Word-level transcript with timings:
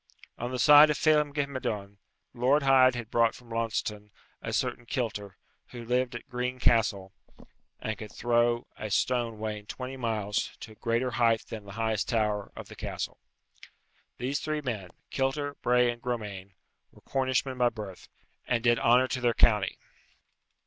On 0.39 0.49
the 0.49 0.57
side 0.57 0.89
of 0.89 0.97
Phelem 0.97 1.31
ghe 1.31 1.45
Madone, 1.45 1.97
Lord 2.33 2.63
Hyde 2.63 2.95
had 2.95 3.11
brought 3.11 3.35
from 3.35 3.51
Launceston 3.51 4.09
a 4.41 4.51
certain 4.51 4.87
Kilter, 4.87 5.37
who 5.67 5.85
lived 5.85 6.15
at 6.15 6.27
Green 6.27 6.57
Castle, 6.57 7.13
and 7.79 7.95
could 7.95 8.11
throw 8.11 8.65
a 8.77 8.89
stone 8.89 9.37
weighing 9.37 9.67
twenty 9.67 9.95
pounds 9.97 10.57
to 10.61 10.71
a 10.71 10.73
greater 10.73 11.11
height 11.11 11.43
than 11.49 11.65
the 11.65 11.73
highest 11.77 12.09
tower 12.09 12.51
of 12.55 12.67
the 12.67 12.75
castle. 12.75 13.19
These 14.17 14.39
three 14.39 14.61
men, 14.61 14.89
Kilter, 15.11 15.53
Bray, 15.61 15.91
and 15.91 16.01
Gromane, 16.01 16.55
were 16.91 17.01
Cornishmen 17.01 17.59
by 17.59 17.69
birth, 17.69 18.09
and 18.47 18.63
did 18.63 18.79
honour 18.79 19.07
to 19.09 19.21
their 19.21 19.35
county. 19.35 19.77